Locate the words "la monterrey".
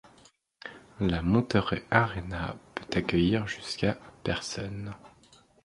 0.99-1.83